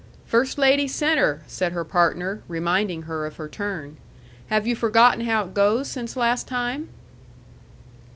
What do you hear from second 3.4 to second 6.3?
turn. "Have you forgotten how it goes since